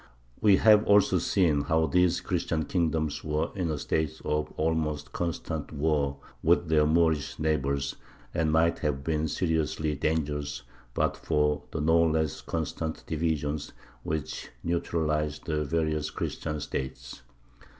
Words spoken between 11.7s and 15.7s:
no less constant divisions which neutralized the